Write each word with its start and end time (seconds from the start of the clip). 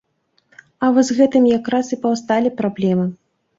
А 0.85 0.89
вось 0.95 1.09
з 1.11 1.17
гэтым 1.19 1.43
якраз 1.59 1.93
і 1.93 2.01
паўсталі 2.07 2.55
праблемы. 2.65 3.09